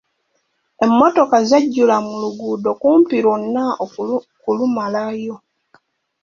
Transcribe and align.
Emmotoka 0.85 1.37
zajjula 1.49 1.95
mu 2.05 2.13
luguudo 2.23 2.69
kumpi 2.81 3.17
lwonna 3.23 3.63
kulumalayo. 4.43 5.35